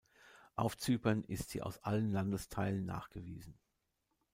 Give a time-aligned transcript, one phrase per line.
[0.55, 3.53] Auf Zypern ist sie aus allen Landesteilen nachgewiesen.